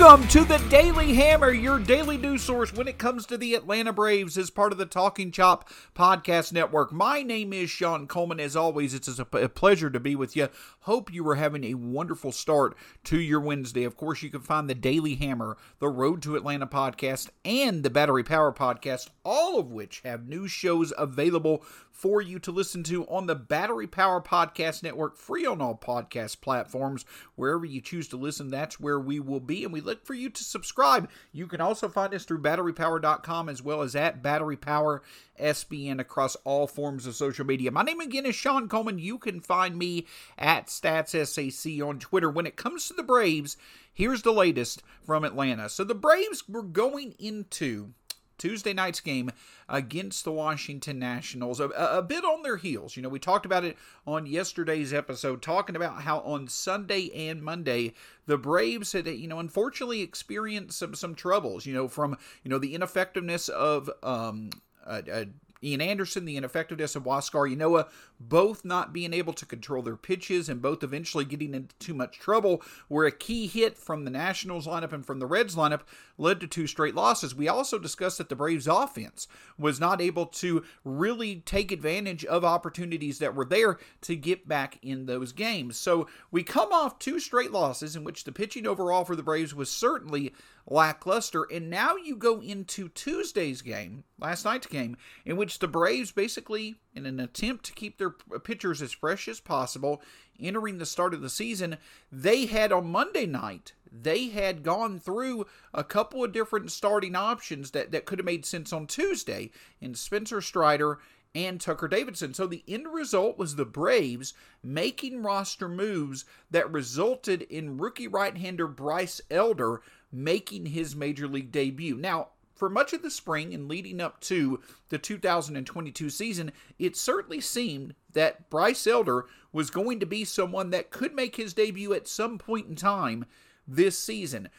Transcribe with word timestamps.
Welcome 0.00 0.28
to 0.28 0.44
the 0.44 0.56
Daily 0.70 1.12
Hammer, 1.12 1.50
your 1.50 1.78
daily 1.78 2.16
news 2.16 2.42
source 2.42 2.72
when 2.72 2.88
it 2.88 2.96
comes 2.96 3.26
to 3.26 3.36
the 3.36 3.54
Atlanta 3.54 3.92
Braves 3.92 4.38
as 4.38 4.48
part 4.48 4.72
of 4.72 4.78
the 4.78 4.86
Talking 4.86 5.30
Chop 5.30 5.68
Podcast 5.94 6.54
Network. 6.54 6.90
My 6.90 7.22
name 7.22 7.52
is 7.52 7.68
Sean 7.68 8.06
Coleman. 8.06 8.40
As 8.40 8.56
always, 8.56 8.94
it's 8.94 9.18
a 9.18 9.24
pleasure 9.26 9.90
to 9.90 10.00
be 10.00 10.16
with 10.16 10.34
you. 10.34 10.48
Hope 10.80 11.12
you 11.12 11.28
are 11.28 11.34
having 11.34 11.64
a 11.64 11.74
wonderful 11.74 12.32
start 12.32 12.78
to 13.04 13.20
your 13.20 13.40
Wednesday. 13.40 13.84
Of 13.84 13.98
course, 13.98 14.22
you 14.22 14.30
can 14.30 14.40
find 14.40 14.70
the 14.70 14.74
Daily 14.74 15.16
Hammer, 15.16 15.58
the 15.80 15.90
Road 15.90 16.22
to 16.22 16.34
Atlanta 16.34 16.66
podcast, 16.66 17.28
and 17.44 17.82
the 17.82 17.90
Battery 17.90 18.24
Power 18.24 18.52
podcast, 18.52 19.10
all 19.22 19.58
of 19.58 19.70
which 19.70 20.00
have 20.02 20.26
new 20.26 20.48
shows 20.48 20.94
available 20.96 21.62
for 22.00 22.22
you 22.22 22.38
to 22.38 22.50
listen 22.50 22.82
to 22.82 23.06
on 23.08 23.26
the 23.26 23.34
Battery 23.34 23.86
Power 23.86 24.22
Podcast 24.22 24.82
Network, 24.82 25.18
free 25.18 25.44
on 25.44 25.60
all 25.60 25.76
podcast 25.76 26.40
platforms. 26.40 27.04
Wherever 27.34 27.66
you 27.66 27.82
choose 27.82 28.08
to 28.08 28.16
listen, 28.16 28.48
that's 28.48 28.80
where 28.80 28.98
we 28.98 29.20
will 29.20 29.38
be. 29.38 29.64
And 29.64 29.72
we 29.72 29.82
look 29.82 30.06
for 30.06 30.14
you 30.14 30.30
to 30.30 30.42
subscribe. 30.42 31.10
You 31.30 31.46
can 31.46 31.60
also 31.60 31.90
find 31.90 32.14
us 32.14 32.24
through 32.24 32.40
batterypower.com 32.40 33.50
as 33.50 33.62
well 33.62 33.82
as 33.82 33.94
at 33.94 34.22
Battery 34.22 34.56
Power 34.56 35.02
SBN 35.38 36.00
across 36.00 36.36
all 36.36 36.66
forms 36.66 37.06
of 37.06 37.14
social 37.14 37.44
media. 37.44 37.70
My 37.70 37.82
name 37.82 38.00
again 38.00 38.24
is 38.24 38.34
Sean 38.34 38.66
Coleman. 38.66 38.98
You 38.98 39.18
can 39.18 39.38
find 39.40 39.76
me 39.76 40.06
at 40.38 40.68
StatsSAC 40.68 41.86
on 41.86 41.98
Twitter. 41.98 42.30
When 42.30 42.46
it 42.46 42.56
comes 42.56 42.88
to 42.88 42.94
the 42.94 43.02
Braves, 43.02 43.58
here's 43.92 44.22
the 44.22 44.32
latest 44.32 44.82
from 45.04 45.22
Atlanta. 45.22 45.68
So 45.68 45.84
the 45.84 45.94
Braves 45.94 46.48
were 46.48 46.62
going 46.62 47.14
into 47.18 47.92
Tuesday 48.40 48.72
night's 48.72 49.00
game 49.00 49.30
against 49.68 50.24
the 50.24 50.32
Washington 50.32 50.98
Nationals, 50.98 51.60
a, 51.60 51.68
a, 51.68 52.02
bit 52.02 52.24
on 52.24 52.42
their 52.42 52.56
heels. 52.56 52.96
You 52.96 53.02
know, 53.02 53.10
we 53.10 53.18
talked 53.18 53.44
about 53.44 53.64
it 53.64 53.76
on 54.06 54.24
yesterday's 54.24 54.94
episode, 54.94 55.42
talking 55.42 55.76
about 55.76 56.02
how 56.02 56.20
on 56.20 56.48
Sunday 56.48 57.10
and 57.14 57.42
Monday 57.42 57.92
the 58.26 58.38
Braves 58.38 58.92
had, 58.92 59.06
you 59.06 59.28
know, 59.28 59.38
unfortunately 59.38 60.00
experienced 60.00 60.78
some 60.78 60.94
some 60.94 61.14
troubles. 61.14 61.66
You 61.66 61.74
know, 61.74 61.86
from 61.86 62.16
you 62.42 62.50
know 62.50 62.58
the 62.58 62.74
ineffectiveness 62.74 63.50
of 63.50 63.90
um, 64.02 64.50
uh, 64.86 65.02
uh, 65.12 65.24
Ian 65.62 65.80
Anderson, 65.80 66.24
the 66.24 66.36
ineffectiveness 66.36 66.96
of 66.96 67.04
Huascar 67.04 67.54
Ynoa, 67.54 67.88
both 68.18 68.64
not 68.64 68.92
being 68.92 69.12
able 69.12 69.32
to 69.34 69.46
control 69.46 69.82
their 69.82 69.96
pitches 69.96 70.48
and 70.48 70.62
both 70.62 70.82
eventually 70.82 71.24
getting 71.24 71.54
into 71.54 71.74
too 71.78 71.94
much 71.94 72.18
trouble, 72.18 72.62
where 72.88 73.06
a 73.06 73.12
key 73.12 73.46
hit 73.46 73.76
from 73.76 74.04
the 74.04 74.10
Nationals 74.10 74.66
lineup 74.66 74.92
and 74.92 75.04
from 75.04 75.18
the 75.18 75.26
Reds 75.26 75.56
lineup 75.56 75.82
led 76.18 76.40
to 76.40 76.46
two 76.46 76.66
straight 76.66 76.94
losses. 76.94 77.34
We 77.34 77.48
also 77.48 77.78
discussed 77.78 78.18
that 78.18 78.28
the 78.28 78.36
Braves 78.36 78.66
offense 78.66 79.26
was 79.58 79.80
not 79.80 80.00
able 80.00 80.26
to 80.26 80.64
really 80.84 81.36
take 81.36 81.72
advantage 81.72 82.24
of 82.24 82.44
opportunities 82.44 83.18
that 83.18 83.34
were 83.34 83.44
there 83.44 83.78
to 84.02 84.16
get 84.16 84.48
back 84.48 84.78
in 84.82 85.06
those 85.06 85.32
games. 85.32 85.76
So 85.76 86.06
we 86.30 86.42
come 86.42 86.72
off 86.72 86.98
two 86.98 87.18
straight 87.18 87.52
losses 87.52 87.96
in 87.96 88.04
which 88.04 88.24
the 88.24 88.32
pitching 88.32 88.66
overall 88.66 89.04
for 89.04 89.16
the 89.16 89.22
Braves 89.22 89.54
was 89.54 89.70
certainly 89.70 90.32
lackluster. 90.66 91.44
And 91.44 91.68
now 91.68 91.96
you 91.96 92.16
go 92.16 92.40
into 92.40 92.88
Tuesday's 92.88 93.62
game, 93.62 94.04
last 94.18 94.44
night's 94.44 94.66
game, 94.66 94.96
in 95.24 95.36
which 95.36 95.49
the 95.58 95.68
Braves 95.68 96.12
basically, 96.12 96.76
in 96.94 97.06
an 97.06 97.20
attempt 97.20 97.64
to 97.66 97.72
keep 97.72 97.98
their 97.98 98.10
pitchers 98.10 98.82
as 98.82 98.92
fresh 98.92 99.28
as 99.28 99.40
possible, 99.40 100.02
entering 100.38 100.78
the 100.78 100.86
start 100.86 101.14
of 101.14 101.20
the 101.20 101.30
season, 101.30 101.78
they 102.10 102.46
had 102.46 102.72
on 102.72 102.90
Monday 102.90 103.26
night, 103.26 103.72
they 103.90 104.28
had 104.28 104.62
gone 104.62 104.98
through 104.98 105.46
a 105.74 105.84
couple 105.84 106.22
of 106.22 106.32
different 106.32 106.70
starting 106.70 107.16
options 107.16 107.72
that, 107.72 107.90
that 107.92 108.04
could 108.04 108.18
have 108.18 108.26
made 108.26 108.46
sense 108.46 108.72
on 108.72 108.86
Tuesday 108.86 109.50
in 109.80 109.94
Spencer 109.94 110.40
Strider 110.40 110.98
and 111.34 111.60
Tucker 111.60 111.88
Davidson. 111.88 112.34
So 112.34 112.46
the 112.46 112.64
end 112.66 112.88
result 112.92 113.38
was 113.38 113.54
the 113.54 113.64
Braves 113.64 114.34
making 114.62 115.22
roster 115.22 115.68
moves 115.68 116.24
that 116.50 116.70
resulted 116.70 117.42
in 117.42 117.78
rookie 117.78 118.08
right 118.08 118.36
hander 118.36 118.66
Bryce 118.66 119.20
Elder 119.30 119.82
making 120.12 120.66
his 120.66 120.96
major 120.96 121.28
league 121.28 121.52
debut. 121.52 121.96
Now, 121.96 122.28
for 122.60 122.68
much 122.68 122.92
of 122.92 123.00
the 123.00 123.10
spring 123.10 123.54
and 123.54 123.68
leading 123.68 124.02
up 124.02 124.20
to 124.20 124.60
the 124.90 124.98
2022 124.98 126.10
season, 126.10 126.52
it 126.78 126.94
certainly 126.94 127.40
seemed 127.40 127.94
that 128.12 128.50
Bryce 128.50 128.86
Elder 128.86 129.24
was 129.50 129.70
going 129.70 129.98
to 129.98 130.04
be 130.04 130.26
someone 130.26 130.68
that 130.68 130.90
could 130.90 131.14
make 131.14 131.36
his 131.36 131.54
debut 131.54 131.94
at 131.94 132.06
some 132.06 132.36
point 132.36 132.66
in 132.66 132.76
time 132.76 133.24
this 133.66 133.98
season. 133.98 134.50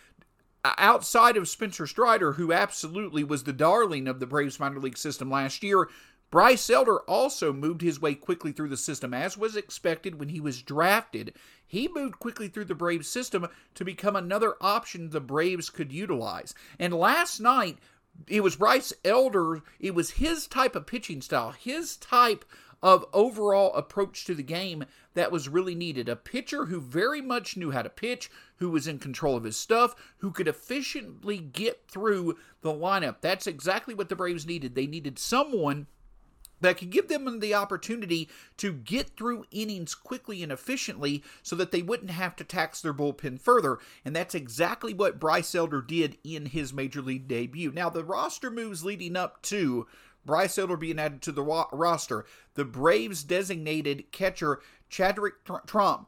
Outside 0.65 1.37
of 1.37 1.47
Spencer 1.47 1.85
Strider, 1.85 2.33
who 2.33 2.51
absolutely 2.51 3.23
was 3.23 3.43
the 3.43 3.53
darling 3.53 4.07
of 4.07 4.19
the 4.19 4.25
Braves 4.25 4.59
minor 4.59 4.79
league 4.79 4.97
system 4.97 5.29
last 5.29 5.61
year, 5.61 5.87
Bryce 6.31 6.69
Elder 6.69 6.99
also 7.01 7.51
moved 7.51 7.81
his 7.81 8.01
way 8.01 8.15
quickly 8.15 8.53
through 8.53 8.69
the 8.69 8.77
system, 8.77 9.13
as 9.13 9.37
was 9.37 9.57
expected 9.57 10.17
when 10.17 10.29
he 10.29 10.39
was 10.39 10.61
drafted. 10.61 11.33
He 11.67 11.89
moved 11.89 12.19
quickly 12.19 12.47
through 12.47 12.65
the 12.65 12.73
Braves 12.73 13.09
system 13.09 13.47
to 13.75 13.83
become 13.83 14.15
another 14.15 14.55
option 14.61 15.09
the 15.09 15.19
Braves 15.19 15.69
could 15.69 15.91
utilize. 15.91 16.55
And 16.79 16.93
last 16.93 17.41
night, 17.41 17.79
it 18.27 18.43
was 18.43 18.55
Bryce 18.55 18.93
Elder, 19.03 19.61
it 19.79 19.93
was 19.93 20.11
his 20.11 20.47
type 20.47 20.73
of 20.73 20.87
pitching 20.87 21.21
style, 21.21 21.51
his 21.51 21.97
type 21.97 22.45
of 22.81 23.05
overall 23.11 23.73
approach 23.73 24.23
to 24.25 24.33
the 24.33 24.41
game 24.41 24.85
that 25.13 25.33
was 25.33 25.49
really 25.49 25.75
needed. 25.75 26.07
A 26.07 26.15
pitcher 26.15 26.65
who 26.65 26.79
very 26.79 27.21
much 27.21 27.57
knew 27.57 27.71
how 27.71 27.81
to 27.81 27.89
pitch, 27.89 28.31
who 28.55 28.69
was 28.69 28.87
in 28.87 28.99
control 28.99 29.35
of 29.35 29.43
his 29.43 29.57
stuff, 29.57 29.95
who 30.19 30.31
could 30.31 30.47
efficiently 30.47 31.39
get 31.39 31.87
through 31.89 32.37
the 32.61 32.71
lineup. 32.71 33.17
That's 33.19 33.47
exactly 33.47 33.93
what 33.93 34.07
the 34.07 34.15
Braves 34.15 34.47
needed. 34.47 34.75
They 34.75 34.87
needed 34.87 35.19
someone 35.19 35.87
that 36.61 36.77
could 36.77 36.89
give 36.89 37.07
them 37.07 37.39
the 37.39 37.53
opportunity 37.53 38.29
to 38.57 38.71
get 38.71 39.17
through 39.17 39.45
innings 39.51 39.93
quickly 39.93 40.41
and 40.41 40.51
efficiently 40.51 41.23
so 41.43 41.55
that 41.55 41.71
they 41.71 41.81
wouldn't 41.81 42.11
have 42.11 42.35
to 42.37 42.43
tax 42.43 42.81
their 42.81 42.93
bullpen 42.93 43.39
further. 43.39 43.79
And 44.05 44.15
that's 44.15 44.35
exactly 44.35 44.93
what 44.93 45.19
Bryce 45.19 45.53
Elder 45.53 45.81
did 45.81 46.17
in 46.23 46.47
his 46.47 46.73
major 46.73 47.01
league 47.01 47.27
debut. 47.27 47.71
Now, 47.71 47.89
the 47.89 48.03
roster 48.03 48.49
moves 48.49 48.85
leading 48.85 49.15
up 49.15 49.41
to 49.43 49.87
Bryce 50.25 50.57
Elder 50.57 50.77
being 50.77 50.99
added 50.99 51.21
to 51.23 51.31
the 51.31 51.43
roster, 51.43 52.25
the 52.53 52.65
Braves 52.65 53.23
designated 53.23 54.11
catcher 54.11 54.59
Chadwick 54.89 55.43
Tromp 55.45 56.05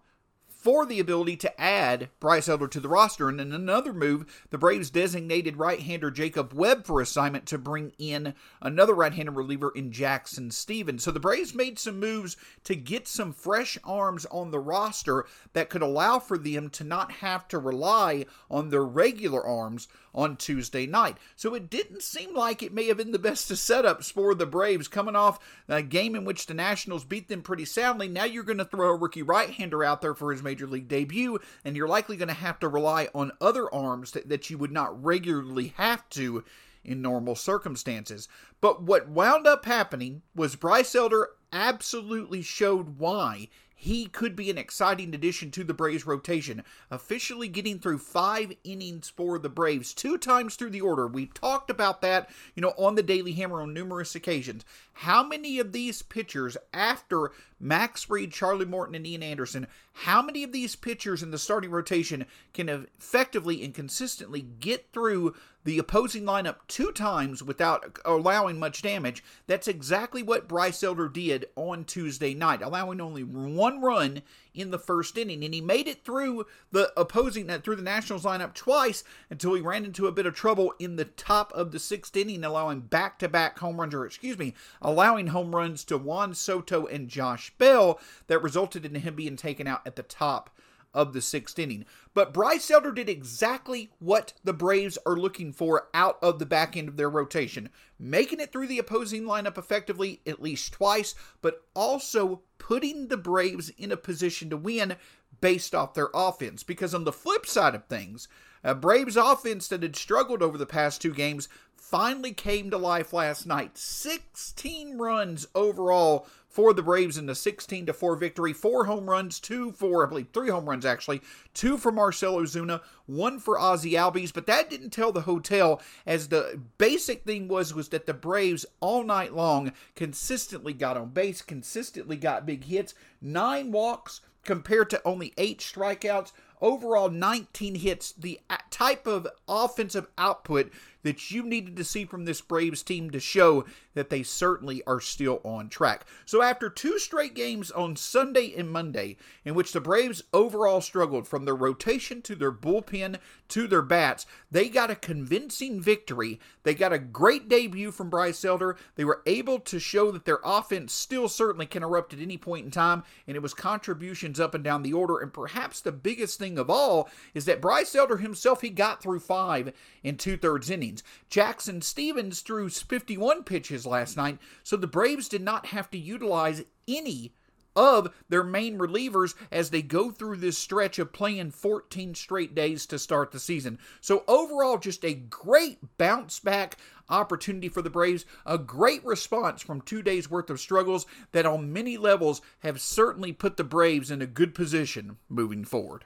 for 0.64 0.86
the 0.86 1.02
ability 1.02 1.36
to 1.36 1.62
add 1.62 2.08
Bryce 2.22 2.48
Elder 2.48 2.70
to 2.70 2.80
the 2.80 2.88
roster. 2.88 3.28
And 3.28 3.42
in 3.42 3.52
another 3.52 3.92
move, 3.92 4.48
the 4.50 4.58
Braves 4.58 4.90
designated 4.90 5.58
right 5.58 5.82
hander 5.82 6.10
Jacob 6.10 6.54
Webb 6.54 6.86
for 6.86 7.02
assignment 7.02 7.46
to 7.48 7.58
bring 7.58 7.92
in 8.00 8.34
another 8.62 8.94
right 8.94 9.14
handed 9.14 9.36
reliever 9.36 9.74
in 9.76 9.92
Jackson 9.92 10.52
Stephens. 10.52 11.04
So 11.04 11.12
the 11.12 11.20
Braves 11.20 11.54
made 11.54 11.80
some 11.80 12.00
moves 12.00 12.38
to 12.64 12.76
get 12.76 13.10
some 13.10 13.34
fresh 13.34 13.78
arms 13.84 14.26
on 14.28 14.52
the 14.52 14.60
roster 14.60 15.26
that 15.52 15.70
could 15.70 15.82
allow 15.82 16.18
for 16.20 16.38
them 16.38 16.70
to 16.70 16.86
not 16.86 17.12
have 17.12 17.46
to 17.50 17.60
rely 17.60 18.26
on 18.50 18.70
their 18.70 18.86
regular 18.86 19.46
arms 19.46 19.90
on 20.14 20.38
Tuesday 20.38 20.86
night. 20.86 21.18
So 21.36 21.54
it 21.56 21.70
didn't 21.70 22.04
seem 22.04 22.36
like 22.36 22.62
it 22.62 22.74
may 22.74 22.88
have 22.88 22.98
been 22.98 23.12
the 23.12 23.20
best 23.20 23.50
of 23.52 23.58
setups 23.58 24.12
for 24.12 24.36
the 24.36 24.46
Braves 24.46 24.88
coming 24.88 25.16
off 25.16 25.40
a 25.68 25.82
game 25.82 26.16
in 26.16 26.26
which 26.26 26.46
the 26.46 26.54
Nationals 26.54 27.06
beat 27.06 27.30
them 27.30 27.42
pretty 27.42 27.66
soundly. 27.66 28.08
Now 28.08 28.26
you're 28.26 28.44
going 28.44 28.58
to 28.58 28.66
throw 28.66 28.90
a 28.90 28.96
rookie 28.96 29.24
right 29.24 29.50
hander 29.50 29.84
out 29.84 30.02
there 30.02 30.14
for 30.14 30.32
his 30.32 30.44
major 30.44 30.68
league 30.68 30.88
debut, 30.88 31.40
and 31.66 31.76
you're 31.76 31.88
likely 31.88 32.18
going 32.18 32.28
to 32.28 32.34
have 32.34 32.60
to 32.60 32.68
rely 32.68 33.10
on 33.14 33.32
other 33.42 33.74
arms 33.74 34.12
that, 34.12 34.30
that 34.30 34.50
you 34.50 34.58
would 34.58 34.72
not 34.72 35.04
regularly 35.04 35.74
have 35.78 36.08
to 36.10 36.44
in 36.84 37.02
normal 37.02 37.36
circumstances. 37.36 38.28
But 38.62 38.84
what 38.84 39.10
wound 39.10 39.48
up 39.48 39.66
happening 39.66 40.22
was 40.36 40.56
Bryce 40.56 40.96
Elder 40.96 41.30
absolutely 41.52 42.42
showed 42.42 42.98
why 42.98 43.48
he 43.84 44.06
could 44.06 44.34
be 44.34 44.50
an 44.50 44.58
exciting 44.58 45.14
addition 45.14 45.52
to 45.52 45.62
the 45.66 45.74
Braves 45.74 46.08
rotation. 46.08 46.64
Officially 46.90 47.50
getting 47.50 47.80
through 47.80 47.98
five 47.98 48.54
innings 48.64 49.10
for 49.10 49.38
the 49.38 49.50
Braves, 49.50 49.94
two 49.94 50.18
times 50.18 50.56
through 50.56 50.70
the 50.70 50.80
order. 50.80 51.06
We've 51.06 51.34
talked 51.34 51.70
about 51.70 52.00
that, 52.02 52.30
you 52.56 52.62
know, 52.62 52.74
on 52.78 52.96
the 52.96 53.04
Daily 53.04 53.34
Hammer 53.34 53.62
on 53.62 53.74
numerous 53.74 54.16
occasions. 54.16 54.64
How 54.94 55.22
many 55.22 55.60
of 55.60 55.74
these 55.74 56.02
pitchers, 56.02 56.56
after 56.74 57.34
Max 57.60 58.04
Fried, 58.04 58.32
Charlie 58.32 58.66
Morton, 58.66 58.96
and 58.96 59.06
Ian 59.06 59.22
Anderson, 59.22 59.68
how 59.92 60.22
many 60.22 60.46
of 60.46 60.54
these 60.54 60.78
pitchers 60.78 61.22
in 61.22 61.32
the 61.32 61.38
starting 61.38 61.70
rotation 61.70 62.26
can 62.54 62.70
effectively 62.70 63.66
and 63.66 63.74
consistently 63.74 64.40
get 64.62 64.94
through 64.94 65.36
the 65.64 65.80
opposing 65.80 66.24
lineup 66.24 66.58
two 66.68 66.92
times 66.92 67.42
without 67.42 68.00
allowing 68.06 68.60
much 68.60 68.82
damage. 68.82 69.24
That's 69.48 69.68
exactly 69.68 70.22
what 70.22 70.48
Bryce 70.48 70.84
Elder 70.84 71.08
did 71.08 71.46
on 71.56 71.86
Tuesday 71.86 72.34
night, 72.34 72.62
allowing 72.62 73.00
only 73.00 73.24
one 73.24 73.82
run 73.82 74.22
in 74.54 74.72
the 74.72 74.80
first 74.80 75.18
inning, 75.18 75.44
and 75.44 75.54
he 75.54 75.62
made 75.62 75.88
it 75.88 76.04
through 76.06 76.46
the 76.72 76.92
opposing 76.96 77.50
uh, 77.50 77.60
through 77.60 77.76
the 77.76 77.82
Nationals 77.82 78.24
lineup 78.24 78.54
twice 78.54 79.04
until 79.30 79.56
he 79.56 79.62
ran 79.62 79.84
into 79.86 80.06
a 80.06 80.12
bit 80.12 80.26
of 80.26 80.36
trouble 80.36 80.74
in 80.78 80.96
the 80.96 81.06
top 81.06 81.52
of 81.54 81.72
the 81.72 81.80
sixth 81.80 82.16
inning, 82.16 82.44
allowing 82.44 82.82
back-to-back 82.82 83.58
home 83.60 83.80
runs, 83.80 83.94
or 83.94 84.06
excuse 84.06 84.38
me, 84.38 84.54
allowing 84.82 85.28
home 85.28 85.56
runs 85.56 85.84
to 85.86 85.98
Juan 85.98 86.36
Soto 86.36 86.86
and 86.86 87.10
Josh 87.10 87.52
Bell 87.58 88.00
that 88.28 88.44
resulted 88.44 88.86
in 88.86 88.96
him 88.96 89.16
being 89.16 89.36
taken 89.36 89.68
out 89.68 89.82
at 89.88 89.96
the 89.96 90.04
top 90.04 90.52
of 90.94 91.14
the 91.14 91.22
sixth 91.22 91.58
inning. 91.58 91.86
But 92.14 92.34
Bryce 92.34 92.70
Elder 92.70 92.92
did 92.92 93.10
exactly 93.10 93.92
what 94.00 94.34
the 94.44 94.54
Braves 94.54 94.98
are 95.06 95.18
looking 95.18 95.52
for 95.52 95.88
out 95.94 96.18
of 96.22 96.40
the 96.40 96.46
back 96.46 96.78
end 96.78 96.88
of 96.88 96.98
their 96.98 97.10
rotation, 97.10 97.70
making 97.98 98.40
it 98.40 98.52
through 98.52 98.68
the 98.68 98.80
opposing 98.80 99.24
lineup 99.24 99.58
effectively 99.58 100.22
at 100.28 100.42
least 100.42 100.74
twice, 100.74 101.16
but 101.42 101.64
also 101.74 102.42
putting 102.58 103.08
the 103.08 103.18
Braves 103.18 103.70
in 103.78 103.92
a 103.92 103.98
position 103.98 104.50
to 104.50 104.58
win 104.58 104.96
based 105.42 105.74
off 105.76 105.94
their 105.94 106.10
offense. 106.14 106.64
Because 106.64 106.94
on 106.94 107.04
the 107.04 107.12
flip 107.12 107.46
side 107.46 107.76
of 107.76 107.86
things, 107.86 108.28
a 108.64 108.74
Braves 108.74 109.18
offense 109.18 109.68
that 109.68 109.84
had 109.84 109.96
struggled 109.96 110.42
over 110.42 110.58
the 110.58 110.66
past 110.66 111.02
two 111.02 111.14
games 111.14 111.50
finally 111.76 112.32
came 112.32 112.70
to 112.72 112.78
life 112.78 113.12
last 113.12 113.46
night. 113.46 113.78
16 113.78 114.98
runs 114.98 115.48
overall 115.54 116.28
for 116.54 116.72
the 116.72 116.84
Braves 116.84 117.18
in 117.18 117.26
the 117.26 117.34
16 117.34 117.88
to 117.88 117.94
4 117.94 118.16
victory. 118.16 118.54
Four 118.54 118.86
home 118.86 119.10
runs, 119.10 119.40
two 119.40 119.72
for, 119.72 120.06
I 120.06 120.10
believe, 120.10 120.28
three 120.32 120.50
home 120.50 120.70
runs 120.70 120.86
actually, 120.86 121.22
two 121.56 121.78
for 121.80 121.92
Marcell 121.92 122.36
Ozuna, 122.36 122.82
one 123.08 123.40
for 123.40 123.60
Ozzie 123.60 123.94
Albies, 123.94 124.32
but 124.32 124.46
that 124.46 124.70
didn't 124.70 124.92
tell 124.92 125.12
the 125.12 125.22
hotel 125.22 125.82
as 126.06 126.30
the 126.30 126.62
basic 126.78 127.24
thing 127.24 127.48
was 127.48 127.74
was 127.74 127.90
that 127.90 128.06
the 128.06 128.14
Braves 128.14 128.68
all 128.80 129.04
night 129.04 129.34
long 129.34 129.74
consistently 129.96 130.74
got 130.74 130.96
on 130.96 131.10
base, 131.10 131.42
consistently 131.42 132.18
got 132.18 132.46
big 132.46 132.66
hits, 132.66 132.94
nine 133.20 133.72
walks 133.72 134.22
compared 134.46 134.92
to 134.92 135.02
only 135.06 135.34
eight 135.38 135.60
strikeouts 135.60 136.34
overall 136.64 137.10
19 137.10 137.76
hits, 137.76 138.14
the 138.14 138.40
type 138.72 139.06
of 139.06 139.28
offensive 139.48 140.08
output 140.18 140.72
that 141.04 141.30
you 141.30 141.44
needed 141.44 141.76
to 141.76 141.84
see 141.84 142.06
from 142.06 142.26
this 142.26 142.42
Braves 142.42 142.82
team 142.82 143.12
to 143.12 143.20
show 143.20 143.66
that 143.94 144.10
they 144.10 144.24
certainly 144.24 144.82
are 144.88 145.00
still 145.00 145.40
on 145.44 145.70
track. 145.70 146.06
So, 146.26 146.42
after 146.42 146.70
two 146.70 146.98
straight 146.98 147.36
games 147.36 147.70
on 147.70 147.96
Sunday 147.96 148.54
and 148.58 148.72
Monday, 148.72 149.18
in 149.46 149.54
which 149.54 149.74
the 149.74 149.82
Braves 149.82 150.24
overall 150.34 150.82
struggled 150.82 151.28
from 151.28 151.46
their 151.46 151.56
rotation 151.56 152.22
to 152.24 152.36
their 152.36 152.52
bullpen 152.52 153.18
to 153.50 153.68
their 153.68 153.82
bats, 153.82 154.26
they 154.50 154.70
got 154.70 154.90
a 154.90 154.96
convincing 154.96 155.80
victory. 155.80 156.40
They 156.64 156.74
got 156.74 156.94
a 156.94 157.00
great 157.00 157.48
debut 157.50 157.92
from 157.92 158.10
Bryce 158.10 158.44
Elder. 158.44 158.78
They 158.96 159.06
were 159.06 159.22
able 159.26 159.60
to 159.60 159.80
show 159.80 160.12
that 160.12 160.26
their 160.26 160.40
offense 160.44 160.94
still 160.94 161.28
certainly 161.28 161.66
can 161.66 161.84
erupt 161.84 162.14
at 162.14 162.20
any 162.20 162.38
point 162.38 162.66
in 162.66 162.72
time, 162.72 163.04
and 163.28 163.36
it 163.36 163.42
was 163.42 163.54
contributions 163.54 164.40
up 164.40 164.56
and 164.56 164.64
down 164.64 164.82
the 164.82 164.94
order. 164.94 165.20
And 165.20 165.34
perhaps 165.34 165.82
the 165.82 165.92
biggest 165.92 166.40
thing 166.40 166.53
of 166.58 166.70
all 166.70 167.10
is 167.34 167.46
that 167.46 167.62
Bryce 167.62 167.96
Elder 167.96 168.18
himself, 168.18 168.62
he 168.62 168.70
got 168.70 169.02
through 169.02 169.20
five 169.20 169.74
in 170.04 170.18
two 170.18 170.38
thirds 170.38 170.70
innings. 170.70 171.04
Jackson 171.30 171.82
Stephens 171.82 172.42
threw 172.42 172.70
51 172.70 173.44
pitches 173.44 173.86
last 173.86 174.18
night, 174.18 174.38
so 174.64 174.76
the 174.76 174.88
Braves 174.88 175.28
did 175.28 175.42
not 175.42 175.68
have 175.68 175.90
to 175.92 175.98
utilize 175.98 176.64
any 176.88 177.34
of 177.76 178.14
their 178.30 178.44
main 178.44 178.78
relievers 178.78 179.36
as 179.52 179.70
they 179.70 179.82
go 179.82 180.12
through 180.12 180.38
this 180.38 180.58
stretch 180.58 181.00
of 181.00 181.14
playing 181.14 181.52
14 181.52 182.16
straight 182.16 182.54
days 182.54 182.86
to 182.88 183.00
start 183.00 183.32
the 183.32 183.40
season. 183.40 183.80
So, 184.02 184.24
overall, 184.28 184.78
just 184.78 185.04
a 185.04 185.14
great 185.14 185.80
bounce 185.98 186.40
back 186.40 186.78
opportunity 187.10 187.70
for 187.70 187.82
the 187.82 187.90
Braves, 187.90 188.26
a 188.46 188.58
great 188.58 189.04
response 189.06 189.62
from 189.62 189.82
two 189.82 190.02
days 190.02 190.30
worth 190.30 190.50
of 190.50 190.60
struggles 190.60 191.06
that 191.32 191.46
on 191.46 191.74
many 191.74 191.98
levels 191.98 192.42
have 192.60 192.82
certainly 192.82 193.34
put 193.34 193.58
the 193.58 193.64
Braves 193.64 194.12
in 194.12 194.22
a 194.22 194.28
good 194.28 194.56
position 194.56 195.18
moving 195.30 195.66
forward. 195.66 196.06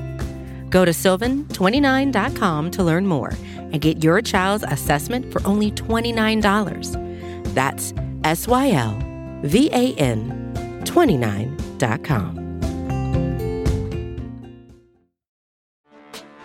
Go 0.71 0.85
to 0.85 0.91
sylvan29.com 0.91 2.71
to 2.71 2.83
learn 2.83 3.05
more 3.05 3.33
and 3.55 3.79
get 3.79 4.03
your 4.03 4.21
child's 4.21 4.63
assessment 4.67 5.31
for 5.31 5.45
only 5.45 5.69
$29. 5.71 7.53
That's 7.53 7.93
S 8.23 8.47
Y 8.47 8.71
L 8.71 8.97
V 9.43 9.69
A 9.71 9.93
N 9.95 10.81
29.com. 10.85 12.41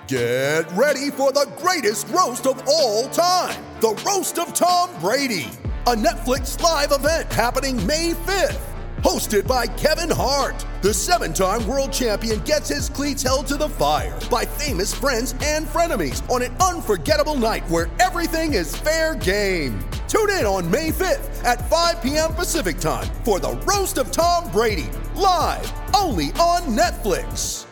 Get 0.08 0.70
ready 0.72 1.10
for 1.10 1.32
the 1.32 1.50
greatest 1.58 2.08
roast 2.08 2.46
of 2.46 2.62
all 2.68 3.08
time 3.08 3.62
the 3.80 3.94
Roast 4.06 4.38
of 4.38 4.54
Tom 4.54 4.88
Brady, 5.00 5.50
a 5.86 5.94
Netflix 5.94 6.60
live 6.60 6.92
event 6.92 7.30
happening 7.32 7.84
May 7.86 8.12
5th. 8.12 8.75
Hosted 9.06 9.46
by 9.46 9.68
Kevin 9.68 10.10
Hart, 10.10 10.66
the 10.82 10.92
seven 10.92 11.32
time 11.32 11.64
world 11.68 11.92
champion 11.92 12.40
gets 12.40 12.68
his 12.68 12.88
cleats 12.88 13.22
held 13.22 13.46
to 13.46 13.56
the 13.56 13.68
fire 13.68 14.18
by 14.28 14.44
famous 14.44 14.92
friends 14.92 15.32
and 15.44 15.64
frenemies 15.64 16.28
on 16.28 16.42
an 16.42 16.52
unforgettable 16.56 17.36
night 17.36 17.62
where 17.68 17.88
everything 18.00 18.54
is 18.54 18.74
fair 18.74 19.14
game. 19.14 19.78
Tune 20.08 20.30
in 20.30 20.44
on 20.44 20.68
May 20.68 20.90
5th 20.90 21.44
at 21.44 21.70
5 21.70 22.02
p.m. 22.02 22.34
Pacific 22.34 22.80
time 22.80 23.06
for 23.22 23.38
the 23.38 23.52
Roast 23.58 23.98
of 23.98 24.10
Tom 24.10 24.50
Brady, 24.50 24.90
live 25.14 25.72
only 25.94 26.32
on 26.40 26.62
Netflix. 26.76 27.64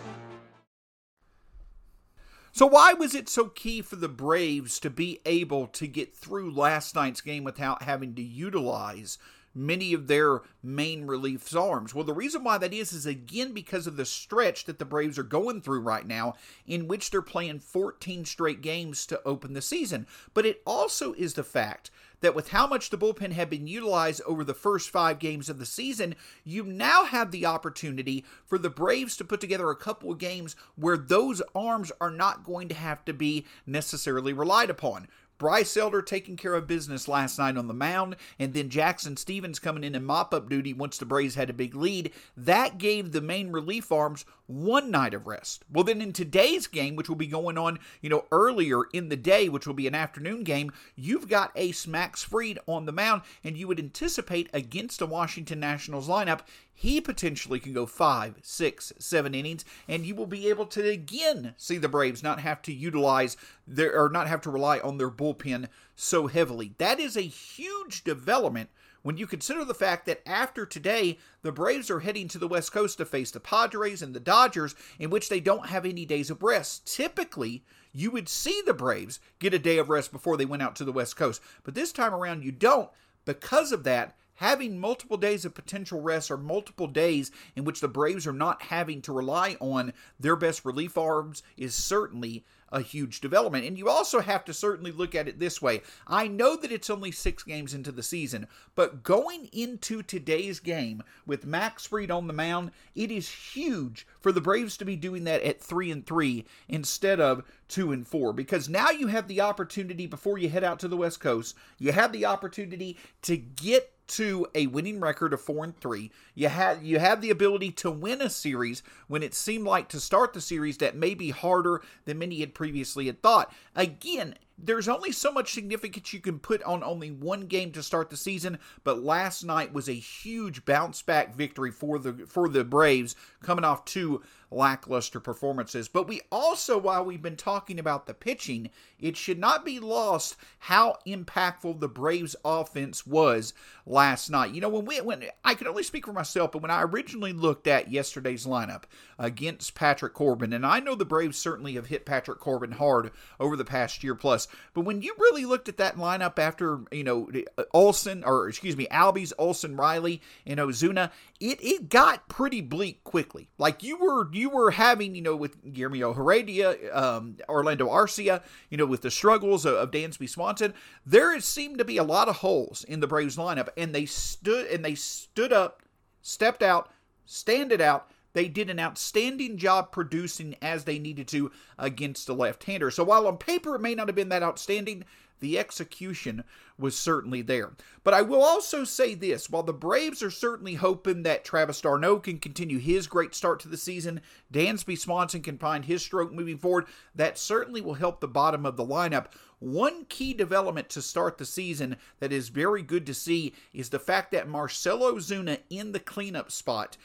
So, 2.52 2.66
why 2.66 2.92
was 2.92 3.16
it 3.16 3.28
so 3.28 3.46
key 3.46 3.82
for 3.82 3.96
the 3.96 4.08
Braves 4.08 4.78
to 4.78 4.88
be 4.88 5.18
able 5.26 5.66
to 5.66 5.88
get 5.88 6.14
through 6.14 6.54
last 6.54 6.94
night's 6.94 7.20
game 7.20 7.42
without 7.42 7.82
having 7.82 8.14
to 8.14 8.22
utilize 8.22 9.18
many 9.54 9.92
of 9.92 10.06
their 10.06 10.42
main 10.62 11.06
relief 11.06 11.54
arms. 11.54 11.94
Well, 11.94 12.04
the 12.04 12.12
reason 12.12 12.42
why 12.42 12.58
that 12.58 12.72
is 12.72 12.92
is 12.92 13.06
again 13.06 13.52
because 13.52 13.86
of 13.86 13.96
the 13.96 14.04
stretch 14.04 14.64
that 14.64 14.78
the 14.78 14.84
Braves 14.84 15.18
are 15.18 15.22
going 15.24 15.60
through 15.60 15.80
right 15.80 16.06
now, 16.06 16.34
in 16.66 16.88
which 16.88 17.10
they're 17.10 17.22
playing 17.22 17.60
14 17.60 18.24
straight 18.24 18.60
games 18.60 19.06
to 19.06 19.22
open 19.24 19.52
the 19.52 19.62
season. 19.62 20.06
But 20.32 20.46
it 20.46 20.62
also 20.66 21.12
is 21.14 21.34
the 21.34 21.44
fact 21.44 21.90
that 22.20 22.34
with 22.34 22.48
how 22.48 22.66
much 22.66 22.88
the 22.88 22.96
bullpen 22.96 23.32
had 23.32 23.50
been 23.50 23.66
utilized 23.66 24.22
over 24.26 24.44
the 24.44 24.54
first 24.54 24.88
five 24.88 25.18
games 25.18 25.50
of 25.50 25.58
the 25.58 25.66
season, 25.66 26.14
you 26.42 26.64
now 26.64 27.04
have 27.04 27.30
the 27.30 27.44
opportunity 27.44 28.24
for 28.46 28.56
the 28.56 28.70
Braves 28.70 29.14
to 29.18 29.24
put 29.24 29.42
together 29.42 29.68
a 29.68 29.76
couple 29.76 30.10
of 30.10 30.16
games 30.16 30.56
where 30.74 30.96
those 30.96 31.42
arms 31.54 31.92
are 32.00 32.10
not 32.10 32.42
going 32.42 32.68
to 32.68 32.74
have 32.74 33.04
to 33.04 33.12
be 33.12 33.44
necessarily 33.66 34.32
relied 34.32 34.70
upon. 34.70 35.06
Bryce 35.38 35.76
Elder 35.76 36.02
taking 36.02 36.36
care 36.36 36.54
of 36.54 36.66
business 36.66 37.08
last 37.08 37.38
night 37.38 37.56
on 37.56 37.66
the 37.66 37.74
mound, 37.74 38.16
and 38.38 38.54
then 38.54 38.68
Jackson 38.68 39.16
Stephens 39.16 39.58
coming 39.58 39.84
in 39.84 39.94
and 39.94 40.06
mop 40.06 40.32
up 40.32 40.48
duty 40.48 40.72
once 40.72 40.98
the 40.98 41.04
Braves 41.04 41.34
had 41.34 41.50
a 41.50 41.54
big 41.54 41.74
lead. 41.74 42.12
That 42.36 42.78
gave 42.78 43.12
the 43.12 43.20
main 43.20 43.50
relief 43.50 43.90
arms 43.90 44.24
one 44.46 44.90
night 44.90 45.14
of 45.14 45.26
rest. 45.26 45.64
Well, 45.72 45.84
then 45.84 46.02
in 46.02 46.12
today's 46.12 46.66
game, 46.66 46.96
which 46.96 47.08
will 47.08 47.16
be 47.16 47.26
going 47.26 47.56
on, 47.56 47.78
you 48.00 48.10
know, 48.10 48.26
earlier 48.30 48.84
in 48.92 49.08
the 49.08 49.16
day, 49.16 49.48
which 49.48 49.66
will 49.66 49.74
be 49.74 49.86
an 49.86 49.94
afternoon 49.94 50.44
game, 50.44 50.72
you've 50.94 51.28
got 51.28 51.52
Ace 51.56 51.86
Max 51.86 52.22
Fried 52.22 52.58
on 52.66 52.84
the 52.84 52.92
mound, 52.92 53.22
and 53.42 53.56
you 53.56 53.66
would 53.66 53.78
anticipate 53.78 54.50
against 54.52 55.00
a 55.00 55.06
Washington 55.06 55.60
Nationals 55.60 56.08
lineup, 56.08 56.40
he 56.74 57.00
potentially 57.00 57.60
can 57.60 57.72
go 57.72 57.86
five, 57.86 58.34
six, 58.42 58.92
seven 58.98 59.34
innings, 59.34 59.64
and 59.88 60.04
you 60.04 60.14
will 60.14 60.26
be 60.26 60.48
able 60.48 60.66
to 60.66 60.88
again 60.88 61.54
see 61.56 61.78
the 61.78 61.88
Braves 61.88 62.22
not 62.22 62.40
have 62.40 62.60
to 62.62 62.72
utilize 62.72 63.36
their 63.66 63.98
or 63.98 64.08
not 64.10 64.26
have 64.26 64.40
to 64.42 64.50
rely 64.50 64.80
on 64.80 64.98
their 64.98 65.10
bullpen 65.10 65.68
so 65.94 66.26
heavily. 66.26 66.74
That 66.78 66.98
is 66.98 67.16
a 67.16 67.22
huge 67.22 68.02
development 68.04 68.70
when 69.02 69.18
you 69.18 69.26
consider 69.26 69.64
the 69.64 69.74
fact 69.74 70.06
that 70.06 70.26
after 70.26 70.64
today, 70.64 71.18
the 71.42 71.52
Braves 71.52 71.90
are 71.90 72.00
heading 72.00 72.26
to 72.28 72.38
the 72.38 72.48
West 72.48 72.72
Coast 72.72 72.98
to 72.98 73.04
face 73.04 73.30
the 73.30 73.38
Padres 73.38 74.02
and 74.02 74.14
the 74.14 74.20
Dodgers, 74.20 74.74
in 74.98 75.10
which 75.10 75.28
they 75.28 75.40
don't 75.40 75.66
have 75.66 75.84
any 75.84 76.06
days 76.06 76.30
of 76.30 76.42
rest. 76.42 76.86
Typically, 76.92 77.62
you 77.92 78.10
would 78.10 78.30
see 78.30 78.62
the 78.64 78.74
Braves 78.74 79.20
get 79.38 79.54
a 79.54 79.58
day 79.58 79.76
of 79.76 79.90
rest 79.90 80.10
before 80.10 80.38
they 80.38 80.46
went 80.46 80.62
out 80.62 80.74
to 80.76 80.84
the 80.84 80.92
West 80.92 81.16
Coast, 81.16 81.40
but 81.62 81.74
this 81.74 81.92
time 81.92 82.14
around 82.14 82.42
you 82.42 82.50
don't. 82.50 82.88
Because 83.26 83.72
of 83.72 83.84
that, 83.84 84.16
having 84.36 84.78
multiple 84.78 85.16
days 85.16 85.44
of 85.44 85.54
potential 85.54 86.00
rest 86.00 86.30
or 86.30 86.36
multiple 86.36 86.86
days 86.86 87.30
in 87.56 87.64
which 87.64 87.80
the 87.80 87.88
Braves 87.88 88.26
are 88.26 88.32
not 88.32 88.62
having 88.62 89.00
to 89.02 89.12
rely 89.12 89.56
on 89.60 89.92
their 90.18 90.36
best 90.36 90.64
relief 90.64 90.98
arms 90.98 91.42
is 91.56 91.74
certainly 91.74 92.44
a 92.74 92.80
huge 92.80 93.20
development. 93.20 93.64
And 93.64 93.78
you 93.78 93.88
also 93.88 94.20
have 94.20 94.44
to 94.46 94.52
certainly 94.52 94.90
look 94.90 95.14
at 95.14 95.28
it 95.28 95.38
this 95.38 95.62
way. 95.62 95.82
I 96.08 96.26
know 96.26 96.56
that 96.56 96.72
it's 96.72 96.90
only 96.90 97.12
six 97.12 97.44
games 97.44 97.72
into 97.72 97.92
the 97.92 98.02
season, 98.02 98.48
but 98.74 99.04
going 99.04 99.48
into 99.52 100.02
today's 100.02 100.58
game 100.58 101.02
with 101.24 101.46
Max 101.46 101.86
Fried 101.86 102.10
on 102.10 102.26
the 102.26 102.32
mound, 102.32 102.72
it 102.96 103.12
is 103.12 103.28
huge 103.28 104.06
for 104.20 104.32
the 104.32 104.40
Braves 104.40 104.76
to 104.78 104.84
be 104.84 104.96
doing 104.96 105.24
that 105.24 105.42
at 105.42 105.60
three 105.60 105.90
and 105.92 106.04
three 106.04 106.44
instead 106.68 107.20
of 107.20 107.44
two 107.68 107.92
and 107.92 108.06
four. 108.06 108.32
Because 108.32 108.68
now 108.68 108.90
you 108.90 109.06
have 109.06 109.28
the 109.28 109.40
opportunity 109.40 110.06
before 110.06 110.38
you 110.38 110.48
head 110.48 110.64
out 110.64 110.80
to 110.80 110.88
the 110.88 110.96
West 110.96 111.20
Coast, 111.20 111.54
you 111.78 111.92
have 111.92 112.12
the 112.12 112.26
opportunity 112.26 112.98
to 113.22 113.36
get 113.36 113.93
to 114.06 114.46
a 114.54 114.66
winning 114.66 115.00
record 115.00 115.32
of 115.32 115.40
four 115.40 115.64
and 115.64 115.78
three. 115.78 116.10
You 116.34 116.48
had 116.48 116.82
you 116.82 116.98
had 116.98 117.20
the 117.20 117.30
ability 117.30 117.70
to 117.72 117.90
win 117.90 118.20
a 118.20 118.30
series 118.30 118.82
when 119.08 119.22
it 119.22 119.34
seemed 119.34 119.64
like 119.64 119.88
to 119.88 120.00
start 120.00 120.32
the 120.32 120.40
series 120.40 120.78
that 120.78 120.96
may 120.96 121.14
be 121.14 121.30
harder 121.30 121.82
than 122.04 122.18
many 122.18 122.40
had 122.40 122.54
previously 122.54 123.06
had 123.06 123.22
thought. 123.22 123.52
Again, 123.74 124.34
there's 124.56 124.88
only 124.88 125.12
so 125.12 125.32
much 125.32 125.52
significance 125.52 126.12
you 126.12 126.20
can 126.20 126.38
put 126.38 126.62
on 126.62 126.82
only 126.82 127.10
one 127.10 127.46
game 127.46 127.72
to 127.72 127.82
start 127.82 128.10
the 128.10 128.16
season, 128.16 128.58
but 128.84 129.02
last 129.02 129.44
night 129.44 129.72
was 129.72 129.88
a 129.88 129.92
huge 129.92 130.64
bounce 130.64 131.02
back 131.02 131.34
victory 131.34 131.70
for 131.70 131.98
the 131.98 132.26
for 132.26 132.48
the 132.48 132.64
Braves 132.64 133.16
coming 133.42 133.64
off 133.64 133.84
two 133.84 134.22
lackluster 134.54 135.20
performances. 135.20 135.88
But 135.88 136.06
we 136.06 136.20
also, 136.30 136.78
while 136.78 137.04
we've 137.04 137.22
been 137.22 137.36
talking 137.36 137.78
about 137.78 138.06
the 138.06 138.14
pitching, 138.14 138.70
it 138.98 139.16
should 139.16 139.38
not 139.38 139.64
be 139.64 139.80
lost 139.80 140.36
how 140.60 140.98
impactful 141.06 141.80
the 141.80 141.88
Braves 141.88 142.36
offense 142.44 143.06
was 143.06 143.52
last 143.84 144.30
night. 144.30 144.54
You 144.54 144.60
know, 144.60 144.68
when 144.68 144.84
we 144.84 145.00
when 145.00 145.24
I 145.44 145.54
can 145.54 145.66
only 145.66 145.82
speak 145.82 146.06
for 146.06 146.12
myself, 146.12 146.52
but 146.52 146.62
when 146.62 146.70
I 146.70 146.82
originally 146.82 147.32
looked 147.32 147.66
at 147.66 147.90
yesterday's 147.90 148.46
lineup 148.46 148.84
against 149.18 149.74
Patrick 149.74 150.14
Corbin, 150.14 150.52
and 150.52 150.64
I 150.64 150.80
know 150.80 150.94
the 150.94 151.04
Braves 151.04 151.36
certainly 151.36 151.74
have 151.74 151.86
hit 151.86 152.06
Patrick 152.06 152.38
Corbin 152.38 152.72
hard 152.72 153.10
over 153.40 153.56
the 153.56 153.64
past 153.64 154.04
year 154.04 154.14
plus, 154.14 154.43
but 154.72 154.82
when 154.82 155.02
you 155.02 155.14
really 155.18 155.44
looked 155.44 155.68
at 155.68 155.76
that 155.78 155.96
lineup 155.96 156.38
after, 156.38 156.80
you 156.90 157.04
know, 157.04 157.30
Olson 157.72 158.24
or 158.24 158.48
excuse 158.48 158.76
me, 158.76 158.86
Albies, 158.90 159.32
Olson, 159.38 159.76
Riley, 159.76 160.20
and 160.46 160.58
Ozuna, 160.60 161.10
it 161.40 161.58
it 161.62 161.88
got 161.88 162.28
pretty 162.28 162.60
bleak 162.60 163.04
quickly. 163.04 163.48
Like 163.58 163.82
you 163.82 163.96
were 163.96 164.32
you 164.32 164.50
were 164.50 164.72
having, 164.72 165.14
you 165.14 165.22
know, 165.22 165.36
with 165.36 165.72
Guillermo 165.72 166.12
Heredia, 166.12 166.76
um, 166.92 167.36
Orlando 167.48 167.88
Arcia, 167.88 168.42
you 168.70 168.76
know, 168.76 168.86
with 168.86 169.02
the 169.02 169.10
struggles 169.10 169.64
of, 169.64 169.74
of 169.74 169.90
Dansby 169.90 170.28
Swanson, 170.28 170.74
there 171.04 171.38
seemed 171.40 171.78
to 171.78 171.84
be 171.84 171.96
a 171.96 172.04
lot 172.04 172.28
of 172.28 172.36
holes 172.36 172.84
in 172.84 173.00
the 173.00 173.06
Braves 173.06 173.36
lineup, 173.36 173.68
and 173.76 173.94
they 173.94 174.06
stood 174.06 174.66
and 174.66 174.84
they 174.84 174.94
stood 174.94 175.52
up, 175.52 175.82
stepped 176.22 176.62
out, 176.62 176.90
standed 177.26 177.80
out. 177.80 178.10
They 178.34 178.48
did 178.48 178.68
an 178.68 178.78
outstanding 178.78 179.56
job 179.56 179.90
producing 179.90 180.56
as 180.60 180.84
they 180.84 180.98
needed 180.98 181.26
to 181.28 181.50
against 181.78 182.26
the 182.26 182.34
left-hander. 182.34 182.90
So 182.90 183.04
while 183.04 183.26
on 183.26 183.38
paper 183.38 183.74
it 183.76 183.80
may 183.80 183.94
not 183.94 184.08
have 184.08 184.16
been 184.16 184.28
that 184.28 184.42
outstanding, 184.42 185.04
the 185.40 185.58
execution 185.58 186.44
was 186.78 186.96
certainly 186.96 187.42
there. 187.42 187.72
But 188.02 188.14
I 188.14 188.22
will 188.22 188.42
also 188.42 188.84
say 188.84 189.14
this 189.14 189.50
while 189.50 189.62
the 189.62 189.72
Braves 189.72 190.22
are 190.22 190.30
certainly 190.30 190.74
hoping 190.74 191.22
that 191.22 191.44
Travis 191.44 191.80
d'Arnaud 191.80 192.20
can 192.20 192.38
continue 192.38 192.78
his 192.78 193.06
great 193.06 193.34
start 193.34 193.60
to 193.60 193.68
the 193.68 193.76
season, 193.76 194.20
Dansby 194.52 194.98
Swanson 194.98 195.42
can 195.42 195.58
find 195.58 195.84
his 195.84 196.02
stroke 196.02 196.32
moving 196.32 196.58
forward, 196.58 196.86
that 197.14 197.38
certainly 197.38 197.80
will 197.80 197.94
help 197.94 198.20
the 198.20 198.28
bottom 198.28 198.64
of 198.64 198.76
the 198.76 198.86
lineup. 198.86 199.26
One 199.60 200.04
key 200.06 200.34
development 200.34 200.88
to 200.90 201.02
start 201.02 201.38
the 201.38 201.44
season 201.44 201.96
that 202.20 202.32
is 202.32 202.48
very 202.48 202.82
good 202.82 203.06
to 203.06 203.14
see 203.14 203.54
is 203.72 203.88
the 203.88 203.98
fact 203.98 204.32
that 204.32 204.48
Marcell 204.48 205.00
Ozuna 205.00 205.58
in 205.70 205.92
the 205.92 206.00
cleanup 206.00 206.50
spot 206.50 206.96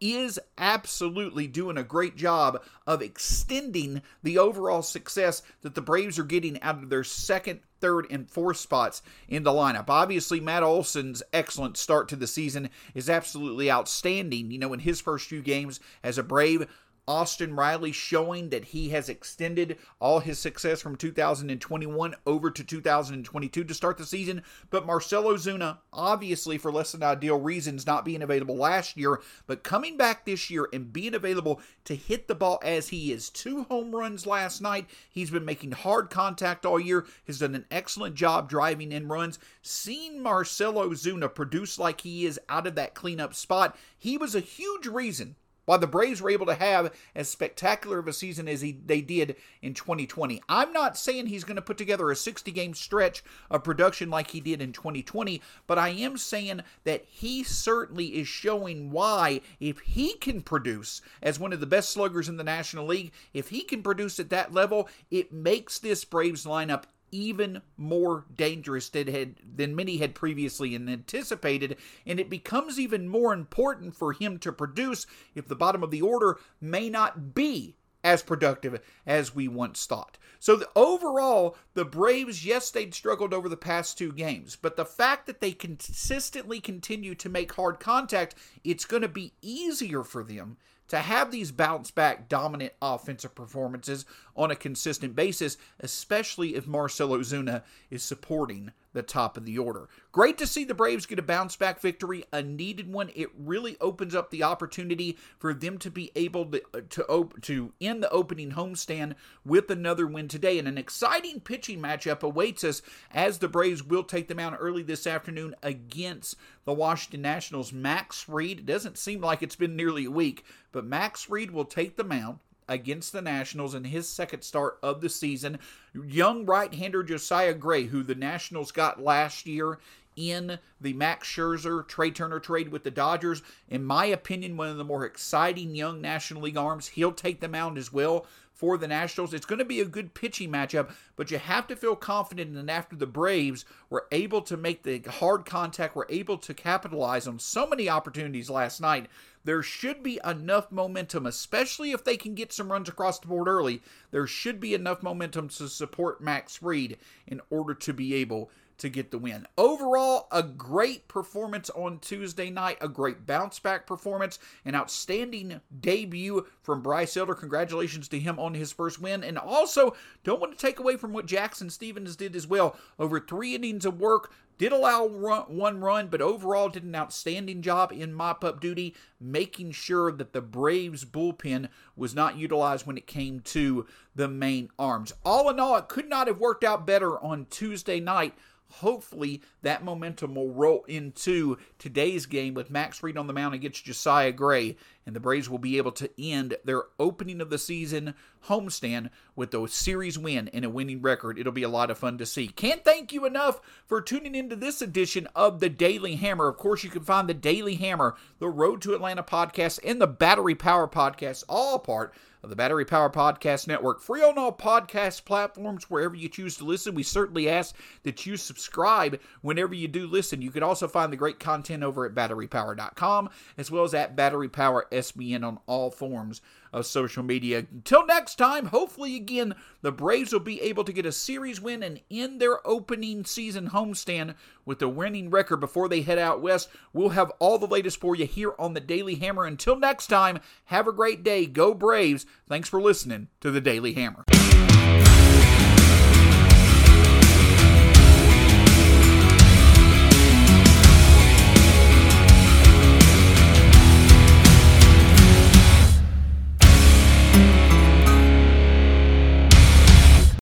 is 0.00 0.38
absolutely 0.58 1.46
doing 1.46 1.76
a 1.76 1.82
great 1.82 2.16
job 2.16 2.62
of 2.86 3.02
extending 3.02 4.02
the 4.22 4.38
overall 4.38 4.82
success 4.82 5.42
that 5.62 5.74
the 5.74 5.80
Braves 5.80 6.18
are 6.18 6.24
getting 6.24 6.60
out 6.62 6.82
of 6.82 6.90
their 6.90 7.04
second, 7.04 7.60
third, 7.80 8.06
and 8.10 8.30
fourth 8.30 8.56
spots 8.56 9.02
in 9.28 9.42
the 9.42 9.50
lineup. 9.50 9.88
Obviously, 9.88 10.40
Matt 10.40 10.62
Olson's 10.62 11.22
excellent 11.32 11.76
start 11.76 12.08
to 12.08 12.16
the 12.16 12.26
season 12.26 12.70
is 12.94 13.10
absolutely 13.10 13.70
outstanding. 13.70 14.50
You 14.50 14.58
know, 14.58 14.72
in 14.72 14.80
his 14.80 15.00
first 15.00 15.28
few 15.28 15.42
games 15.42 15.80
as 16.02 16.18
a 16.18 16.22
Brave, 16.22 16.66
Austin 17.08 17.54
Riley 17.54 17.92
showing 17.92 18.48
that 18.48 18.66
he 18.66 18.88
has 18.88 19.08
extended 19.08 19.78
all 20.00 20.18
his 20.18 20.40
success 20.40 20.82
from 20.82 20.96
2021 20.96 22.14
over 22.26 22.50
to 22.50 22.64
2022 22.64 23.62
to 23.62 23.74
start 23.74 23.96
the 23.96 24.04
season. 24.04 24.42
But 24.70 24.86
Marcell 24.86 25.24
Ozuna, 25.24 25.78
obviously 25.92 26.58
for 26.58 26.72
less 26.72 26.92
than 26.92 27.04
ideal 27.04 27.38
reasons, 27.38 27.86
not 27.86 28.04
being 28.04 28.22
available 28.22 28.56
last 28.56 28.96
year, 28.96 29.20
but 29.46 29.62
coming 29.62 29.96
back 29.96 30.24
this 30.24 30.50
year 30.50 30.68
and 30.72 30.92
being 30.92 31.14
available 31.14 31.60
to 31.84 31.94
hit 31.94 32.26
the 32.26 32.34
ball 32.34 32.58
as 32.64 32.88
he 32.88 33.12
is. 33.12 33.30
Two 33.30 33.64
home 33.64 33.94
runs 33.94 34.26
last 34.26 34.60
night. 34.60 34.86
He's 35.08 35.30
been 35.30 35.44
making 35.44 35.72
hard 35.72 36.10
contact 36.10 36.66
all 36.66 36.80
year, 36.80 37.06
has 37.26 37.38
done 37.38 37.54
an 37.54 37.66
excellent 37.70 38.16
job 38.16 38.48
driving 38.48 38.90
in 38.90 39.06
runs. 39.06 39.38
Seeing 39.62 40.20
Marcell 40.20 40.74
Ozuna 40.74 41.32
produce 41.32 41.78
like 41.78 42.00
he 42.00 42.26
is 42.26 42.40
out 42.48 42.66
of 42.66 42.74
that 42.74 42.94
cleanup 42.94 43.34
spot, 43.34 43.76
he 43.96 44.18
was 44.18 44.34
a 44.34 44.40
huge 44.40 44.86
reason 44.86 45.36
while 45.66 45.78
the 45.78 45.86
Braves 45.86 46.22
were 46.22 46.30
able 46.30 46.46
to 46.46 46.54
have 46.54 46.92
as 47.14 47.28
spectacular 47.28 47.98
of 47.98 48.08
a 48.08 48.12
season 48.12 48.48
as 48.48 48.62
he, 48.62 48.72
they 48.72 49.02
did 49.02 49.36
in 49.60 49.74
2020. 49.74 50.40
I'm 50.48 50.72
not 50.72 50.96
saying 50.96 51.26
he's 51.26 51.44
going 51.44 51.56
to 51.56 51.62
put 51.62 51.76
together 51.76 52.10
a 52.10 52.16
60 52.16 52.50
game 52.52 52.72
stretch 52.72 53.22
of 53.50 53.62
production 53.62 54.08
like 54.08 54.30
he 54.30 54.40
did 54.40 54.62
in 54.62 54.72
2020, 54.72 55.42
but 55.66 55.78
I 55.78 55.90
am 55.90 56.16
saying 56.16 56.62
that 56.84 57.04
he 57.06 57.42
certainly 57.44 58.06
is 58.18 58.28
showing 58.28 58.90
why, 58.90 59.42
if 59.60 59.80
he 59.80 60.14
can 60.14 60.40
produce 60.40 61.02
as 61.22 61.38
one 61.38 61.52
of 61.52 61.60
the 61.60 61.66
best 61.66 61.90
sluggers 61.90 62.28
in 62.28 62.36
the 62.36 62.44
National 62.44 62.86
League, 62.86 63.12
if 63.34 63.48
he 63.48 63.62
can 63.62 63.82
produce 63.82 64.18
at 64.18 64.30
that 64.30 64.54
level, 64.54 64.88
it 65.10 65.32
makes 65.32 65.78
this 65.78 66.04
Braves 66.04 66.44
lineup 66.44 66.84
even 67.10 67.62
more 67.76 68.24
dangerous 68.36 68.88
than, 68.88 69.06
had, 69.08 69.36
than 69.56 69.76
many 69.76 69.98
had 69.98 70.14
previously 70.14 70.74
anticipated, 70.74 71.76
and 72.06 72.20
it 72.20 72.30
becomes 72.30 72.78
even 72.78 73.08
more 73.08 73.32
important 73.32 73.94
for 73.94 74.12
him 74.12 74.38
to 74.38 74.52
produce 74.52 75.06
if 75.34 75.48
the 75.48 75.56
bottom 75.56 75.82
of 75.82 75.90
the 75.90 76.02
order 76.02 76.38
may 76.60 76.88
not 76.88 77.34
be 77.34 77.76
as 78.04 78.22
productive 78.22 78.80
as 79.04 79.34
we 79.34 79.48
once 79.48 79.84
thought. 79.84 80.16
So 80.38 80.54
the, 80.54 80.68
overall, 80.76 81.56
the 81.74 81.84
Braves, 81.84 82.46
yes, 82.46 82.70
they'd 82.70 82.94
struggled 82.94 83.34
over 83.34 83.48
the 83.48 83.56
past 83.56 83.98
two 83.98 84.12
games, 84.12 84.54
but 84.54 84.76
the 84.76 84.84
fact 84.84 85.26
that 85.26 85.40
they 85.40 85.52
consistently 85.52 86.60
continue 86.60 87.14
to 87.16 87.28
make 87.28 87.52
hard 87.54 87.80
contact, 87.80 88.36
it's 88.62 88.84
going 88.84 89.02
to 89.02 89.08
be 89.08 89.32
easier 89.42 90.04
for 90.04 90.22
them 90.22 90.56
to 90.88 90.98
have 90.98 91.30
these 91.30 91.52
bounce 91.52 91.90
back 91.90 92.28
dominant 92.28 92.72
offensive 92.80 93.34
performances 93.34 94.04
on 94.36 94.50
a 94.50 94.56
consistent 94.56 95.14
basis, 95.14 95.56
especially 95.80 96.54
if 96.54 96.66
Marcell 96.66 97.08
Ozuna 97.08 97.62
is 97.90 98.02
supporting 98.02 98.72
the 98.96 99.02
top 99.02 99.36
of 99.36 99.44
the 99.44 99.58
order. 99.58 99.90
Great 100.10 100.38
to 100.38 100.46
see 100.46 100.64
the 100.64 100.72
Braves 100.72 101.04
get 101.04 101.18
a 101.18 101.22
bounce 101.22 101.54
back 101.54 101.80
victory, 101.82 102.24
a 102.32 102.42
needed 102.42 102.90
one. 102.90 103.10
It 103.14 103.28
really 103.38 103.76
opens 103.78 104.14
up 104.14 104.30
the 104.30 104.42
opportunity 104.42 105.18
for 105.38 105.52
them 105.52 105.76
to 105.78 105.90
be 105.90 106.10
able 106.16 106.46
to 106.46 106.62
uh, 106.72 106.80
to, 106.88 107.06
op- 107.06 107.42
to 107.42 107.74
end 107.78 108.02
the 108.02 108.10
opening 108.10 108.52
homestand 108.52 109.14
with 109.44 109.70
another 109.70 110.06
win 110.06 110.28
today. 110.28 110.58
And 110.58 110.66
an 110.66 110.78
exciting 110.78 111.40
pitching 111.40 111.78
matchup 111.78 112.22
awaits 112.22 112.64
us 112.64 112.80
as 113.10 113.36
the 113.36 113.48
Braves 113.48 113.82
will 113.82 114.02
take 114.02 114.28
them 114.28 114.38
out 114.38 114.56
early 114.58 114.82
this 114.82 115.06
afternoon 115.06 115.54
against 115.62 116.36
the 116.64 116.72
Washington 116.72 117.20
Nationals. 117.20 117.74
Max 117.74 118.22
Fried, 118.22 118.60
it 118.60 118.66
doesn't 118.66 118.96
seem 118.96 119.20
like 119.20 119.42
it's 119.42 119.56
been 119.56 119.76
nearly 119.76 120.06
a 120.06 120.10
week, 120.10 120.46
but 120.72 120.86
Max 120.86 121.24
Fried 121.24 121.50
will 121.50 121.66
take 121.66 121.96
them 121.96 122.12
out 122.12 122.38
against 122.68 123.12
the 123.12 123.22
Nationals 123.22 123.74
in 123.74 123.84
his 123.84 124.08
second 124.08 124.42
start 124.42 124.78
of 124.82 125.00
the 125.00 125.08
season. 125.08 125.58
Young 125.94 126.44
right 126.46 126.72
hander 126.72 127.02
Josiah 127.02 127.54
Gray, 127.54 127.84
who 127.84 128.02
the 128.02 128.14
Nationals 128.14 128.72
got 128.72 129.02
last 129.02 129.46
year 129.46 129.78
in 130.16 130.58
the 130.80 130.94
Max 130.94 131.28
Scherzer 131.28 131.86
Trea 131.86 132.10
Turner 132.10 132.40
trade 132.40 132.70
with 132.70 132.84
the 132.84 132.90
Dodgers. 132.90 133.42
In 133.68 133.84
my 133.84 134.06
opinion, 134.06 134.56
one 134.56 134.68
of 134.68 134.78
the 134.78 134.84
more 134.84 135.04
exciting 135.04 135.74
young 135.74 136.00
National 136.00 136.42
League 136.42 136.56
arms. 136.56 136.88
He'll 136.88 137.12
take 137.12 137.40
the 137.40 137.48
mound 137.48 137.76
as 137.76 137.92
well 137.92 138.26
for 138.56 138.78
the 138.78 138.88
Nationals. 138.88 139.34
It's 139.34 139.44
going 139.44 139.58
to 139.58 139.66
be 139.66 139.80
a 139.80 139.84
good 139.84 140.14
pitching 140.14 140.50
matchup, 140.50 140.90
but 141.14 141.30
you 141.30 141.36
have 141.36 141.66
to 141.66 141.76
feel 141.76 141.94
confident 141.94 142.54
that 142.54 142.72
after 142.72 142.96
the 142.96 143.06
Braves 143.06 143.66
were 143.90 144.06
able 144.10 144.40
to 144.42 144.56
make 144.56 144.82
the 144.82 144.98
hard 145.10 145.44
contact, 145.44 145.94
were 145.94 146.06
able 146.08 146.38
to 146.38 146.54
capitalize 146.54 147.28
on 147.28 147.38
so 147.38 147.66
many 147.66 147.86
opportunities 147.86 148.48
last 148.48 148.80
night, 148.80 149.08
there 149.46 149.62
should 149.62 150.02
be 150.02 150.20
enough 150.24 150.72
momentum, 150.72 151.24
especially 151.24 151.92
if 151.92 152.02
they 152.02 152.16
can 152.16 152.34
get 152.34 152.52
some 152.52 152.72
runs 152.72 152.88
across 152.88 153.20
the 153.20 153.28
board 153.28 153.46
early. 153.46 153.80
There 154.10 154.26
should 154.26 154.58
be 154.58 154.74
enough 154.74 155.04
momentum 155.04 155.48
to 155.50 155.68
support 155.68 156.20
Max 156.20 156.56
Fried 156.56 156.96
in 157.28 157.40
order 157.48 157.72
to 157.72 157.92
be 157.92 158.12
able 158.14 158.50
to 158.78 158.88
get 158.88 159.10
the 159.10 159.18
win. 159.18 159.46
Overall, 159.56 160.28
a 160.30 160.42
great 160.42 161.08
performance 161.08 161.70
on 161.70 161.98
Tuesday 161.98 162.50
night, 162.50 162.78
a 162.80 162.88
great 162.88 163.26
bounce 163.26 163.58
back 163.58 163.86
performance, 163.86 164.38
an 164.64 164.74
outstanding 164.74 165.60
debut 165.80 166.46
from 166.62 166.82
Bryce 166.82 167.16
Elder. 167.16 167.34
Congratulations 167.34 168.08
to 168.08 168.18
him 168.18 168.38
on 168.38 168.54
his 168.54 168.72
first 168.72 169.00
win. 169.00 169.24
And 169.24 169.38
also, 169.38 169.96
don't 170.24 170.40
want 170.40 170.52
to 170.52 170.58
take 170.58 170.78
away 170.78 170.96
from 170.96 171.12
what 171.12 171.26
Jackson 171.26 171.70
Stephens 171.70 172.16
did 172.16 172.36
as 172.36 172.46
well. 172.46 172.76
Over 172.98 173.20
three 173.20 173.54
innings 173.54 173.84
of 173.84 174.00
work, 174.00 174.32
did 174.58 174.72
allow 174.72 175.06
run, 175.06 175.42
one 175.42 175.80
run, 175.80 176.08
but 176.08 176.22
overall 176.22 176.68
did 176.68 176.84
an 176.84 176.94
outstanding 176.94 177.60
job 177.60 177.92
in 177.92 178.14
mop 178.14 178.42
up 178.42 178.60
duty, 178.60 178.94
making 179.20 179.72
sure 179.72 180.10
that 180.12 180.32
the 180.32 180.40
Braves 180.40 181.04
bullpen 181.04 181.68
was 181.94 182.14
not 182.14 182.36
utilized 182.36 182.86
when 182.86 182.96
it 182.96 183.06
came 183.06 183.40
to 183.40 183.86
the 184.14 184.28
main 184.28 184.70
arms. 184.78 185.12
All 185.24 185.50
in 185.50 185.60
all, 185.60 185.76
it 185.76 185.88
could 185.88 186.08
not 186.08 186.26
have 186.26 186.38
worked 186.38 186.64
out 186.64 186.86
better 186.86 187.18
on 187.18 187.46
Tuesday 187.50 188.00
night 188.00 188.34
hopefully 188.70 189.42
that 189.66 189.84
momentum 189.84 190.36
will 190.36 190.52
roll 190.52 190.84
into 190.86 191.58
today's 191.78 192.26
game 192.26 192.54
with 192.54 192.70
Max 192.70 192.98
Fried 192.98 193.16
on 193.16 193.26
the 193.26 193.32
mound 193.32 193.52
against 193.52 193.84
Josiah 193.84 194.30
Gray, 194.30 194.76
and 195.04 195.14
the 195.14 195.20
Braves 195.20 195.50
will 195.50 195.58
be 195.58 195.76
able 195.76 195.90
to 195.92 196.08
end 196.18 196.56
their 196.64 196.84
opening 197.00 197.40
of 197.40 197.50
the 197.50 197.58
season 197.58 198.14
homestand 198.48 199.10
with 199.34 199.52
a 199.54 199.68
series 199.68 200.16
win 200.16 200.48
and 200.48 200.64
a 200.64 200.70
winning 200.70 201.02
record. 201.02 201.36
It'll 201.36 201.52
be 201.52 201.64
a 201.64 201.68
lot 201.68 201.90
of 201.90 201.98
fun 201.98 202.16
to 202.18 202.26
see. 202.26 202.46
Can't 202.46 202.84
thank 202.84 203.12
you 203.12 203.24
enough 203.26 203.60
for 203.86 204.00
tuning 204.00 204.36
into 204.36 204.54
this 204.54 204.80
edition 204.80 205.26
of 205.34 205.58
the 205.58 205.68
Daily 205.68 206.14
Hammer. 206.14 206.46
Of 206.46 206.58
course, 206.58 206.84
you 206.84 206.90
can 206.90 207.02
find 207.02 207.28
the 207.28 207.34
Daily 207.34 207.74
Hammer, 207.74 208.14
the 208.38 208.48
Road 208.48 208.80
to 208.82 208.94
Atlanta 208.94 209.24
podcast, 209.24 209.80
and 209.84 210.00
the 210.00 210.06
Battery 210.06 210.54
Power 210.54 210.86
podcast, 210.86 211.42
all 211.48 211.80
part 211.80 212.14
of 212.46 212.50
the 212.50 212.56
Battery 212.56 212.84
Power 212.84 213.10
Podcast 213.10 213.66
Network. 213.66 214.00
Free 214.00 214.22
on 214.22 214.38
all 214.38 214.52
podcast 214.52 215.24
platforms 215.24 215.90
wherever 215.90 216.14
you 216.14 216.28
choose 216.28 216.56
to 216.56 216.64
listen. 216.64 216.94
We 216.94 217.02
certainly 217.02 217.48
ask 217.48 217.74
that 218.04 218.24
you 218.24 218.36
subscribe 218.36 219.18
whenever 219.56 219.74
you 219.74 219.88
do 219.88 220.06
listen. 220.06 220.42
You 220.42 220.50
can 220.50 220.62
also 220.62 220.86
find 220.86 221.10
the 221.10 221.16
great 221.16 221.40
content 221.40 221.82
over 221.82 222.04
at 222.04 222.14
batterypower.com 222.14 223.30
as 223.56 223.70
well 223.70 223.84
as 223.84 223.94
at 223.94 224.14
Battery 224.14 224.50
Power 224.50 224.86
SBN 224.92 225.42
on 225.42 225.58
all 225.66 225.90
forms 225.90 226.42
of 226.74 226.84
social 226.84 227.22
media. 227.22 227.64
Until 227.72 228.04
next 228.04 228.34
time, 228.34 228.66
hopefully, 228.66 229.16
again, 229.16 229.54
the 229.80 229.90
Braves 229.90 230.30
will 230.30 230.40
be 230.40 230.60
able 230.60 230.84
to 230.84 230.92
get 230.92 231.06
a 231.06 231.12
series 231.12 231.58
win 231.58 231.82
and 231.82 232.00
end 232.10 232.38
their 232.38 232.66
opening 232.68 233.24
season 233.24 233.70
homestand 233.70 234.34
with 234.66 234.82
a 234.82 234.88
winning 234.90 235.30
record 235.30 235.56
before 235.56 235.88
they 235.88 236.02
head 236.02 236.18
out 236.18 236.42
west. 236.42 236.68
We'll 236.92 237.10
have 237.10 237.32
all 237.38 237.56
the 237.56 237.66
latest 237.66 237.98
for 237.98 238.14
you 238.14 238.26
here 238.26 238.52
on 238.58 238.74
the 238.74 238.80
Daily 238.80 239.14
Hammer. 239.14 239.46
Until 239.46 239.76
next 239.76 240.08
time, 240.08 240.38
have 240.66 240.86
a 240.86 240.92
great 240.92 241.22
day. 241.22 241.46
Go 241.46 241.72
Braves. 241.72 242.26
Thanks 242.46 242.68
for 242.68 242.82
listening 242.82 243.28
to 243.40 243.50
the 243.50 243.62
Daily 243.62 243.94
Hammer. 243.94 244.24